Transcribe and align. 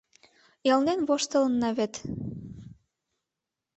Элнен 0.71 0.99
воштылынна 1.07 1.69
вет! 1.77 1.93